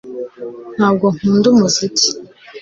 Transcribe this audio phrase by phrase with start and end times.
[0.75, 2.09] Ntabwo nkunda umuziki